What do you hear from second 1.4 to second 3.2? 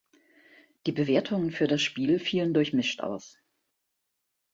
für das Spiel vielen durchmischt